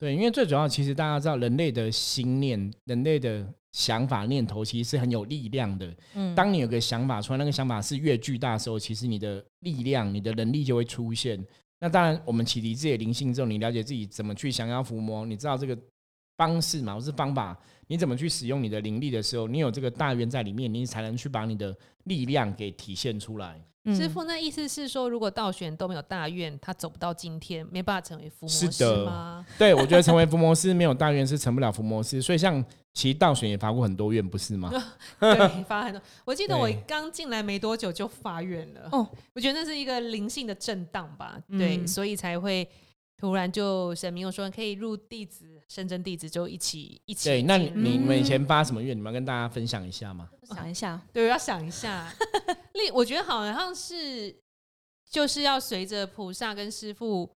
[0.02, 3.48] 对，因为最主要其实大家知道，人类的心念，人类的。
[3.74, 5.90] 想法念头其实是很有力量的。
[6.14, 11.42] 嗯，当你有个想法出来，那个想法是越巨大的时候，其实你的力量、你的能力就会出现。
[11.80, 15.78] 那当然，我们启迪自己的灵性之后，你了解自己怎么去降妖伏魔，你知道这个
[16.36, 16.96] 方式嘛？
[16.96, 17.58] 或是方法，
[17.92, 21.76] 你怎么去使用你的灵力的时候，你有这个大愿在里面，你才能去把你的
[22.06, 23.62] 力量给体现出来。
[23.94, 29.46] 师傅，那意思是说，如果道玄都没有大愿，他走不到今天，没办法成为伏魔师吗？
[29.58, 32.22] 对，我觉得成为伏魔师没有大愿是成不了伏魔师。
[32.22, 34.72] 所以，像其实道玄也发过很多愿，不是吗？
[35.20, 36.02] 对，发很多。
[36.24, 38.88] 我记得我刚进来没多久就发愿了。
[38.94, 41.38] 哦，我觉得那是一个灵性的震荡吧。
[41.50, 42.66] 对，所以才会
[43.18, 45.51] 突然就神明又说可以入弟子。
[45.72, 47.30] 深圳弟子就一起一起。
[47.30, 48.96] 对，那你你们以前发什么愿？
[48.96, 50.30] 你们要跟大家分享一下吗？
[50.44, 52.14] 想一下，对，要想一下。
[52.76, 54.36] 另我觉得好像是，
[55.10, 57.34] 就是要随着菩萨跟师傅，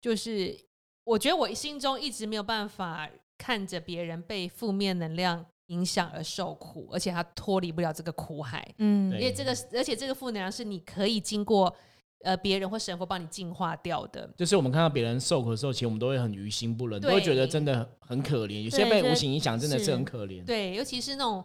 [0.00, 0.56] 就是
[1.02, 8.64] 我觉得我心中一直没有办法看着别人被负面能量影响而受苦，而且他脱离不了这个苦海。
[8.78, 11.74] 嗯，因为这个，而且这个负能量是你可以经过
[12.22, 14.28] 呃别人或神佛帮你净化掉的。
[14.36, 18.62] 就是我们看到别人受苦的时候，其实我们都会很于心不忍，都会觉得真的很可怜。
[18.62, 20.44] 有些被无形影响，真的是很可怜。
[20.44, 21.44] 对，尤其是那种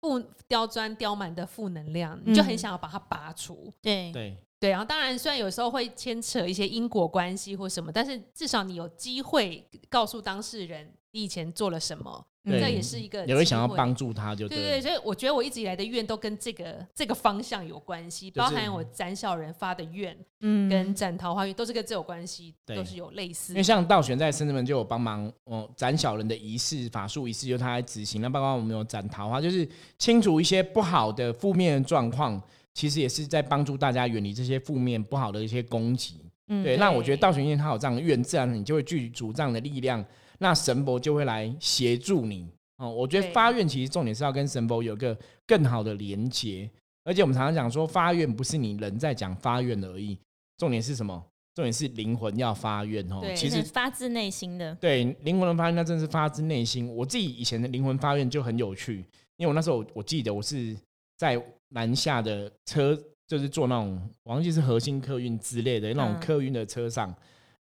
[0.00, 3.72] 负刁钻刁蛮的负能量，你就很想要把它拔除。
[3.80, 4.36] 对对。
[4.58, 13.24] 对，然后当然，虽然有时候会牵扯一些因果关系或什么，但是至少你有机会告诉当事人你以前做了什么，这也是一个。
[13.24, 14.80] 你会想要帮助他，就对对。
[14.82, 23.54] 所以我觉得我一直以来的愿都跟这个这个方向有关系，包含我斩小人发的愿，嗯，跟斩桃花愿都是跟这有关系，都是有类似。
[23.54, 28.20] 因为像道玄在深圳门就有帮忙哦，斩小人的仪式法术仪式，就他来执行。
[28.20, 29.66] 那包括我们有斩桃花，就是
[29.98, 32.38] 清除一些不好的负面状况。
[32.74, 36.76] 其实也是在帮助大家远离这些负面不好的一些攻击，对。
[36.76, 40.04] 那我觉得道玄院他有这样的愿，自然你就会具足这样的力量，
[40.38, 42.48] 那神佛就会来协助你。
[42.78, 46.70] 哦，我觉得发愿其实重点是要跟神佛有个更好的连接，
[47.04, 50.18] 而且我们常常讲说发愿不是你人在讲发愿而已，
[50.58, 51.24] 重点是什么？
[51.54, 53.22] 重点是灵魂要发愿哦。
[53.34, 54.74] 其实发自内心的。
[54.74, 56.86] 对，灵魂的发愿那真是发自内心。
[56.94, 58.96] 我自己以前的灵魂发愿就很有趣，
[59.36, 60.76] 因为我那时候我记得我是
[61.16, 61.42] 在。
[61.70, 62.96] 南下的车
[63.26, 67.12] 就是坐那种，忘记是核心客运之类的那种客运的车上，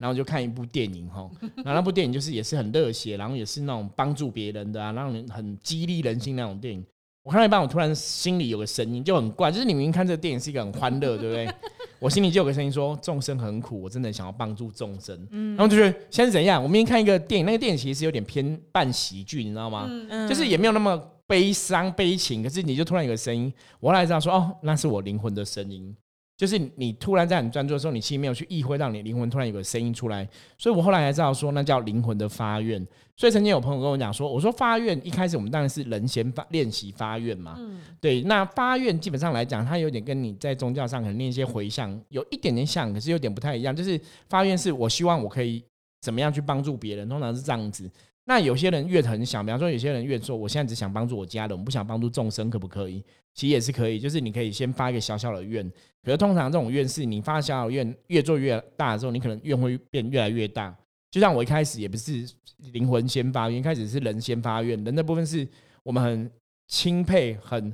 [0.02, 1.30] 然后就看一部电影哈，
[1.64, 6.84] 然后那部电影就是也是很热血，然后也是那种帮助别人的啊，让人很激励人心那种电影。
[7.22, 11.48] 我看到一半，我突然心里有个声音就很怪，就是你明明看这个电影是一个很欢乐，对不对？
[12.00, 15.16] 我心里就有个声音说众生很苦，我真的想要帮助众生。
[15.30, 16.60] 嗯，然后就觉得现在怎样？
[16.60, 19.86] 我明明看一个电影，那个电影其实有点偏半喜剧，你知道吗？
[19.88, 21.00] 嗯，就是也没有那么。
[21.24, 25.96] 悲伤悲情，可是你就突然有个声音，我后来知道说，哦，那是我灵魂的声音。
[26.42, 30.28] 就是你突然在很专注的时候，你其实没有去意会到你灵魂突然有个声音出来。
[30.58, 32.84] 所以我后来才知道说，那叫灵魂的发愿。
[33.16, 37.54] 所以曾经有朋友跟我讲说，我说发愿一开始我们当然是人先发练习发愿嘛。
[37.60, 37.80] 嗯。
[38.00, 43.76] 对，那发愿基本上来讲，它有点跟你在宗教上可能念一些回向有一点点像，可是有点不太一样。
[43.76, 45.62] 就是发愿是我希望我可以
[46.00, 47.88] 怎么样去帮助别人，通常是这样子。
[48.24, 53.00] 那有些人越很想，比方说有些人越说，我现在只想帮助我家人，我不想帮助众生，可不可以？
[53.34, 55.70] 其实也是可以，就是你可以先发一个小小的愿。
[56.02, 60.76] 可是通常这种愿是你发小小愿，越做越大的时候，你可能愿会变越来越大。
[61.10, 62.28] 就像我一开始也不是
[62.72, 64.82] 灵魂先发愿，一开始是人先发愿。
[64.84, 65.46] 人的部分是
[65.82, 66.30] 我们很
[66.66, 67.72] 钦佩、很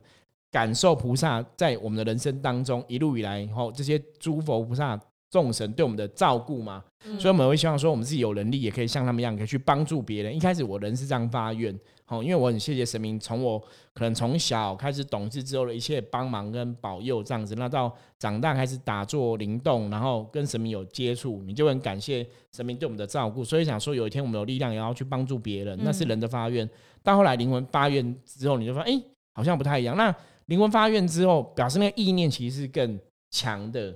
[0.50, 5.00] 感受菩萨在我们的人生当中一路以来，后这些诸佛菩萨。
[5.30, 6.82] 众神对我们的照顾嘛，
[7.18, 10.34] 所以我们会希望说，我们自己有能力也可以像他们一样，可以去帮助别人。
[10.34, 13.58] 一开始我人是这样发愿，好，因为我很谢谢神明，从我
[13.92, 23.44] 可能从小开始懂事之后的一切帮忙跟保佑这样子，那到长大开始打坐灵动，然后跟神明有接触，你就很感谢神明对我们的照顾。
[23.44, 26.68] 所以想说，有一天我们有力量也要去帮助别人，那是人的发愿。
[27.02, 28.98] 到后来灵魂发愿之后，你就说，哎，
[29.34, 29.94] 好像不太一样。
[29.94, 30.14] 那
[30.46, 32.98] 灵魂发愿之后，表示那个意念其实是更
[33.30, 33.94] 强的。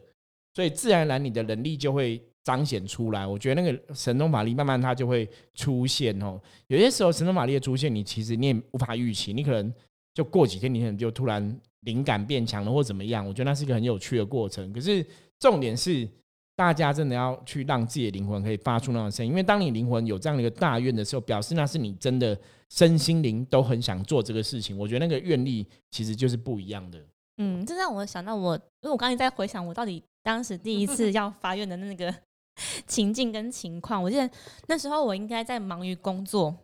[0.55, 3.27] 所以自然而然，你的能力就会彰显出来。
[3.27, 6.39] 我觉得那个神通法力慢慢它就会出现哦。
[6.67, 9.73] 有些时候神通法力的出现，你其实你也无法预期，你可能
[10.13, 13.27] 就过几天，你可能就突然灵感变强了，或怎么样。
[13.27, 14.71] 我觉得那是一个很有趣的过程。
[14.75, 15.05] 可是
[15.39, 16.07] 重点是，
[16.55, 22.39] 大家真的要去让自己的灵魂可以发出那种声音，因为当你灵魂有这样的一个大愿的时候，表示那是你真的
[22.69, 24.77] 身心灵都很想做这个事情。
[24.77, 26.99] 我觉得那个愿力其实就是不一样的。
[27.39, 30.03] 嗯，这让我想到我，因为我刚才在回想我到底。
[30.23, 32.15] 当时第一次要发愿的那个
[32.87, 34.31] 情境跟情况，我记得
[34.69, 36.55] 那时候我应该在忙于工作，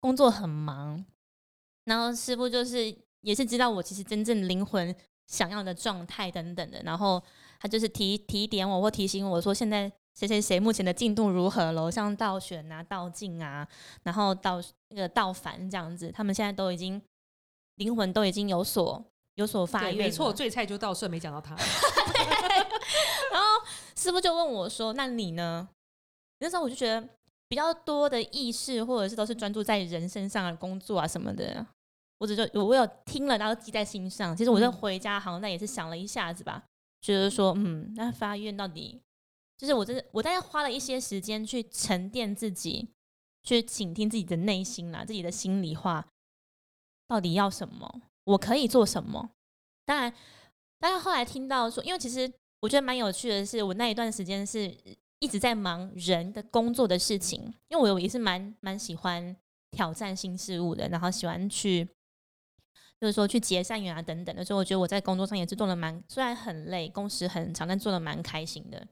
[0.00, 1.04] 工作很忙，
[1.84, 4.94] 然后师傅就是也是知道我其实真正灵魂
[5.26, 7.22] 想要的状态等等的，然后
[7.58, 13.66] 他就是提提点我或提醒我说，现在谁谁谁目前的进度如何了，像道选啊、道静啊，
[14.02, 17.00] 然后道那个道凡这样子，他们现在都已经
[17.76, 19.02] 灵魂都已经有所
[19.36, 21.56] 有所发愿，没错，最菜就道顺，没讲到他。
[24.00, 25.68] 师傅就问我说：“那你呢？”
[26.40, 27.06] 那时候我就觉得
[27.48, 31.66] 比较多的意识，或者是都是专注在人身上的工作啊什么的。
[32.16, 34.34] 我只就我有听了，然后记在心上。
[34.34, 36.64] 其实我在回家好像那也是想了一下子吧，
[37.02, 38.98] 觉得说，嗯，那发愿到底
[39.58, 42.88] 就是我这我大概花了一些时间去沉淀自己，
[43.42, 46.06] 去倾听自己的内心啦，自己的心里话，
[47.06, 48.00] 到底要什么？
[48.24, 49.28] 我可以做什么？
[49.84, 50.14] 当然。
[50.82, 54.74] 但是后来听到说，因为其实我觉得蛮有趣的是，我那一段时间是
[55.18, 59.34] 一直在忙人的工作的事情，因为我也是蛮蛮喜欢
[59.70, 61.88] 挑战新事物的，然后喜欢去
[63.00, 68.86] 就是说去结善缘啊等等的，所以我觉得我在工作上也是做的蛮，虽然很累，工时很长，但做的蛮开心的。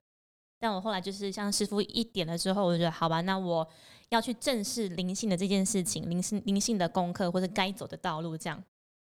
[0.59, 3.69] 但我后来就是像师傅一点了之后，我就觉得好吧，那我
[4.09, 8.61] 要去正视灵性的这件事情，灵性灵性的功课或者该走的道路，这样，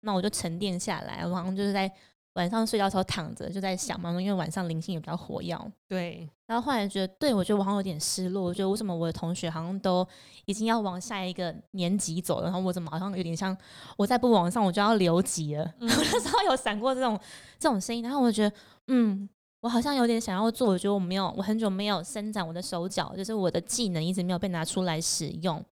[0.02, 1.92] 那我就沉淀下来，我好像就是在
[2.34, 6.30] 晚上睡觉时候躺着就在想嘛，因为晚上灵性也比较活跃，对。
[6.48, 10.08] 然后后来觉得，对我觉得我好像有点失落，我觉得为什么我的同学好像都
[10.46, 13.56] 已经要往下一个年级走了，然后我怎么好像有点像
[13.98, 15.63] 我再不往上我就要留级了？
[15.80, 17.20] 我那时候有闪过这种
[17.60, 18.56] 这种声音，然后我觉得，
[18.88, 19.30] 嗯。
[19.62, 25.63] 我好像有点想要做，我觉得我没有，我很久没有伸展我的手脚，就是我的技能一直没有被拿出来使用。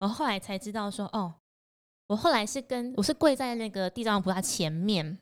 [0.00, 1.34] 我后来才知道说，哦，
[2.06, 5.18] 我后来是跟我是跪在那个地藏菩萨前面，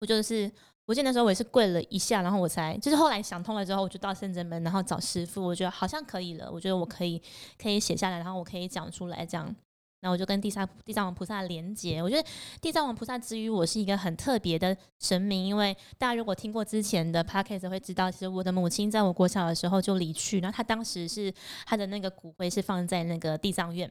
[0.00, 0.50] 我就是
[0.86, 7.20] 我记得那时候我也是跪了一下，然后我才就是后来想通了之后，我就到圣真门，然后找师傅，我觉得好像可以了，我觉得我可以
[7.60, 9.54] 可以写下来，然后我可以讲出来这样。
[10.00, 12.00] 那我就跟地藏地藏王菩萨连接。
[12.00, 12.28] 我觉得
[12.60, 21.34] 地藏王菩萨之于我是一个很特别的神明，因为大家如果听过之前的 podcast 会知道，其实我的母亲在我国小的时候就离去，然后她当时是
[21.66, 23.90] 她的那个骨灰是放在那个地藏院，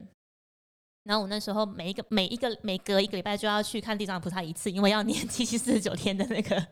[1.08, 6.62] 然后我那时候每一个每一个每隔一个礼拜就要去看地藏菩萨一次，因为要念 七七四十九天的那个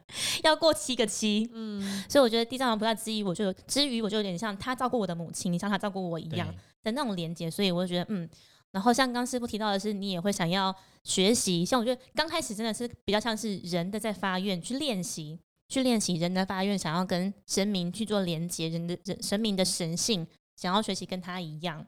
[0.45, 6.47] 要过七个七，嗯，所以我觉得地藏王菩萨之一我就之余我就有点像他照顾我的母亲，像他照顾我一样
[6.83, 8.29] 的那种连接，所以我就觉得嗯。
[8.73, 11.65] 然后像刚师傅提到的是，你也会想要学习。
[11.65, 21.87] 像我觉得刚开始真的是比较像是人的在发愿去练习，去练习人的发愿，想要跟神明去做连接，人的人神明的神性，想要学习跟他一样。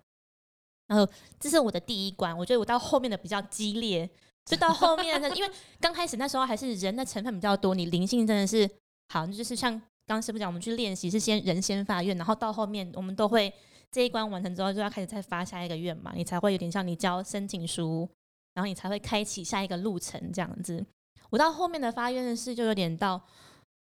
[0.88, 2.36] 然后这是我的第一关。
[2.36, 4.10] 我觉得我到后面的比较激烈，
[4.44, 8.68] 就到后面的， 因为刚开始那时候还是人的成分比较多，你灵性真的是
[9.10, 13.54] 好，就是像刚师傅讲，我们去练习是先人先发愿，然后到后面我们都会。
[13.90, 18.06] 这一关完成之后，就要开始再发下一个愿嘛，你才会有点像你交申请书，
[18.52, 20.84] 然后你才会开启下一个路程这样子。
[21.30, 23.18] 我到后面的发愿的事，就有点到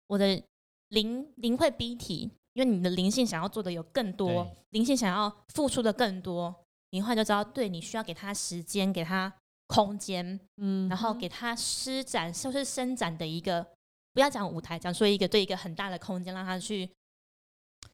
[0.07, 0.41] 我的
[0.87, 6.62] 灵灵会逼体，因为你的灵性想要做的有更多，灵性想要付出的更多，
[6.93, 9.33] 你后来就知道，对你需要给他时间，给他
[9.67, 13.67] 空间，嗯，然后给他施展，就是伸展的一个，
[14.13, 16.89] 不要讲舞台，讲说一个对一个很大的空间，让他去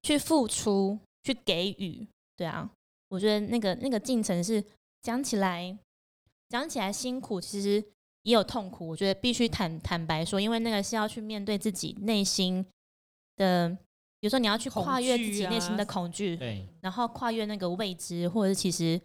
[0.03, 0.99] 去付出。
[1.21, 2.07] 去给予，
[2.37, 2.67] 对啊，
[3.09, 4.63] 我觉得那个那个进程是
[5.01, 5.77] 讲起来
[6.47, 7.85] 讲起来辛苦，其实
[8.23, 8.87] 也有痛苦。
[8.87, 12.65] 我觉得必须坦坦白说，因为那个是要去面对自己内心
[13.35, 13.77] 的，
[14.19, 18.99] 比如说你要去跨越自己内心的恐惧，对，然后跨越那个未知，或者是其实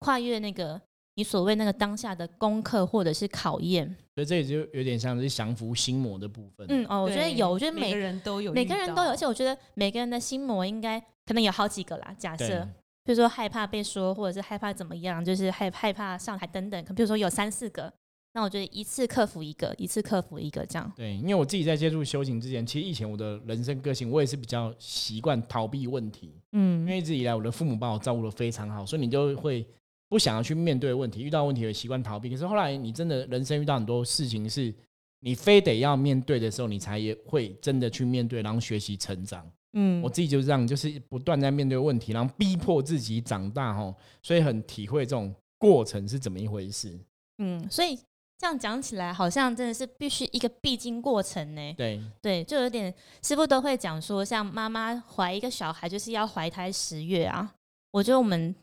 [0.00, 0.80] 跨越那个
[1.14, 3.86] 你所谓那个当下的功课或者是考验。
[4.14, 6.66] 所以这也就有点像是降服心魔的部分。
[6.70, 11.02] 嗯哦，我觉得有，我觉得每个人都有，每个人都有，而且我觉得每个人的心魔应该。
[11.26, 12.68] 可能有好几个啦，假设，
[13.02, 16.84] 比如说害怕被说，或者是害怕怎么样，就是害害怕上台等等。
[16.84, 17.90] 可比如说有三四个，
[18.34, 20.92] 那我觉得一次克服一个，一次克服一个这样。
[20.96, 26.34] 对，因为我自己在接触修行之前，其实以前我的人生个性，我也是比较习惯逃避问题。
[26.50, 29.64] 嗯，因为一直以来我的父母把我照顾的非常好，所以你就会
[30.08, 32.28] 不想要去面对问题，遇到问题也习惯逃避。
[32.28, 34.74] 可是后来你真的人生遇到很多事情，是
[35.20, 39.48] 你非得要面对的时候，你才也会真的去面对，然后学习成长。
[39.74, 46.98] 嗯，我自己就是这样，就是不断在面对问题，然后逼迫自己长大哦，所以很体会这种过程是怎么一回事。
[47.38, 47.98] 嗯，所以
[48.36, 51.74] 这样讲起来，好像真的是必须一个必经过程呢。
[51.76, 52.92] 对对，就有点
[53.22, 57.54] 师傅都会讲说，像妈妈怀一个小孩，就是要怀胎十月啊。
[57.90, 58.54] 我觉得我们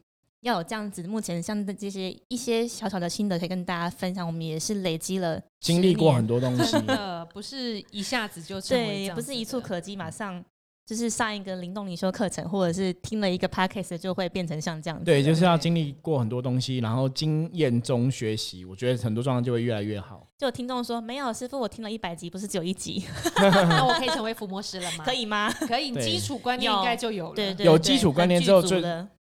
[0.42, 6.76] 要有这样子，目前像这些一些小小的心得可以跟大家分享，我们也是累积了经历过很多东西，
[7.34, 10.44] 不是一下子就对，不是一触可及，马上。
[10.92, 15.04] 就是上一个灵动灵修课程，或者是听了一个 podcast，就会变成像这样。
[15.06, 20.28] 对，就是要经历过很多东西，然后经验中学习，我觉得很多状况就会越来越好。
[20.38, 23.02] 就有听众说，没有师傅，我听了一百集，不是只有一集
[23.40, 25.06] 那我可以成为伏魔师了吗？
[25.06, 25.50] 可以吗？
[25.50, 27.36] 可以，基础观念应该就有了。
[27.36, 28.82] 对对，有基础观念之后，最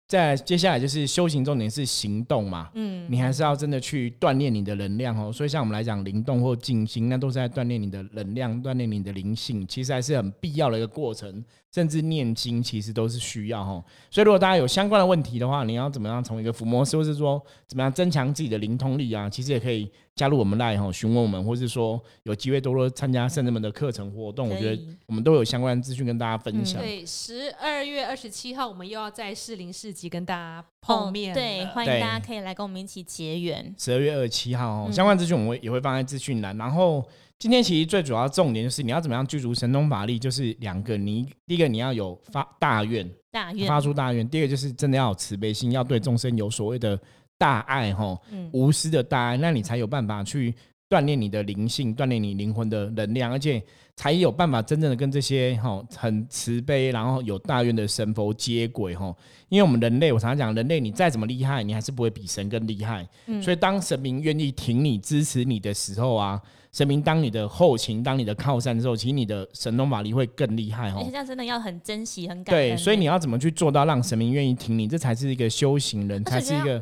[0.09, 2.69] 再接下来就是修行重点是行动嘛。
[2.73, 5.31] 嗯，你还是要真的去锻炼你的能量哦。
[5.31, 11.45] 所以像我们来讲，灵动或静心，那都是在锻炼你的能量，锻炼你的灵性，其实还是很必要的一个过程。
[11.71, 19.87] 甚至念经其实都是需要哦，所以如果大家有相关的问题的话，你要怎么样从一个伏魔师，或是说怎么样增强自己的灵通力啊，其实也可以
[20.19, 26.81] 加入我们来哈，询问我们，或是说有机会多多参加圣人们的课程活动，我觉得我们都有相关的资讯跟大家分享。
[26.81, 33.73] 对，十二月二十七号我们又要在士林市集跟大家碰面，对，欢迎大家可以来跟我们一起结缘。
[33.77, 37.01] 十二月二十七号，相关资讯我们也会放在资讯栏，然后。
[37.41, 46.99] 今天其实最主要重点就是你要怎么样具足神通法力，就是两个，你第一个你要有发大愿，大愿发出大愿；第二个就是真的要有慈悲心，要对众生有所谓的
[47.39, 48.15] 大爱哈，
[48.51, 50.53] 无私的大爱，那你才有办法去
[50.87, 53.63] 锻炼你的灵性，锻炼你灵魂的能量，而且
[53.95, 59.15] 才有办法真正的跟这些哈很慈悲，然后有大愿的神佛接轨哈。
[59.47, 63.07] 因为我们人类，我常常讲，人类你再怎么厉害，你还是不会比神更厉害。
[63.41, 66.41] 所以当神明愿意挺你、支持你的时候啊。
[66.71, 70.97] 神明当你的后勤，当你的靠山的时候，其实你的神通法力会更厉害哦。
[70.99, 72.69] 而且这样真的要很珍惜、很感恩。
[72.69, 74.87] 对，所以你要怎么去做到让神明愿意听你？
[74.87, 76.79] 这才是一个修行人，才是一个。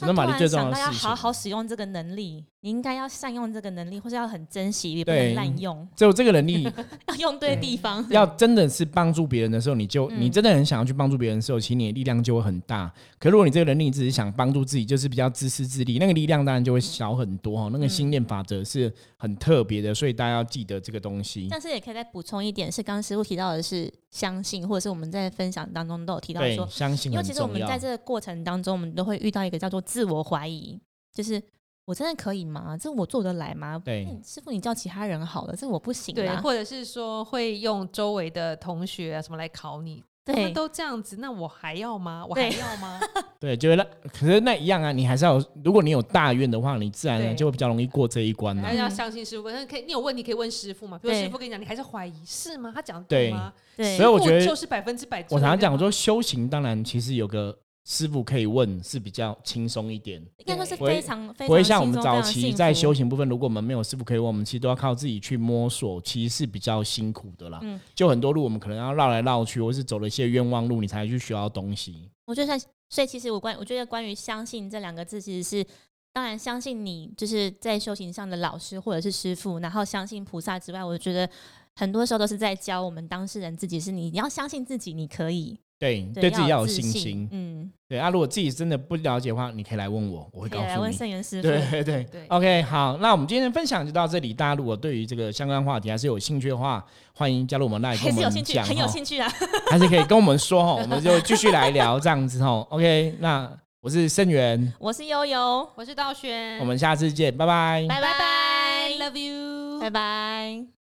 [0.00, 5.86] 那马力最重要的是要好好使用这个能力，你应该要善用这个能力，或是要很珍惜，也不能滥用。
[5.94, 6.66] 只有这个能力
[7.08, 8.02] 要用对地方。
[8.08, 12.90] 要真的是帮助别人的时候，你就你真的很想要去帮助别人的时候，其实你的力量就会很大。
[13.18, 17.68] 可如果你这个能力只是想帮助自己，就是比较自私自利，那个力量当然就会小很多哈。
[17.70, 21.48] 那个心念法则是很特别的，所以大家要记得这个东西。
[21.50, 30.80] 但是也可以再补充一点，是刚刚师傅提到的是相信，或者是我们在分享当中都有提到说相信，因为其实我们在这个过程当中，我们都会遇到一个叫做自我怀疑。
[31.12, 31.40] 就是
[31.86, 32.76] 我真的可以吗？
[32.80, 33.80] 这我做得来吗？
[33.84, 36.14] 对，师傅，你叫其他人好了，这我不行。
[36.14, 42.24] 对，或者是说会用周围的同学啊什么来考你，他们都这样子，那我还要吗？
[42.26, 42.98] 我还要吗？
[43.38, 50.98] 对，就是那可是那一样啊，你还是要，如果你有大愿的话，你自然就会比较容易过这一关还是要相信师傅，那可以，你有问题可以问师傅嘛？
[50.98, 52.72] 比如师傅跟你讲，你还是怀疑是吗？
[52.74, 53.52] 他讲对吗？
[53.76, 55.20] 对，所以我觉得就是百分之百。
[55.28, 57.58] 我常常讲，我说修行当然其实有个。
[57.84, 67.58] 师傅可以问是比较轻松一点，应该说是非常不会像我们早期在修行部分，如果我们没有师傅可以问，我们其实都要靠自己去摸索，其实是比较辛苦的啦。
[67.62, 72.10] 嗯，就很多路我们可能要绕来绕去，或是走了一些冤枉路，你才去学到东西。
[72.24, 72.58] 我觉得，
[72.88, 75.66] 所以其实我关，我觉得关于相信这两个字，其实是
[76.10, 81.28] 当然相信你就是在修行上的老师或者是师傅，然后相信菩萨之外，我觉得
[81.74, 85.58] 很多时候都是在教我们当事人自己，是你你要相信自己，你可以。
[85.84, 87.28] 对，对自己要有信心。
[87.30, 90.78] 嗯，对啊，如果自己真的不了解的话，你可以来问我，我会告诉你。
[90.78, 91.48] 问圣元师傅。
[91.48, 94.32] 对对对，OK，好，那我们今天的分享就到这里。
[94.32, 96.82] 大家如果对于这个相关话题还是有兴趣的话，
[97.14, 99.30] 欢迎加入我们来跟我们讲很有兴趣啊，
[99.70, 102.66] 还是可以跟我们说哈，我们就继续来聊这样子哈。
[102.70, 103.50] OK，那
[103.82, 110.83] 我是圣元，我是悠悠，我是道轩，我们下次见，拜拜，拜拜拜，Love you，拜拜。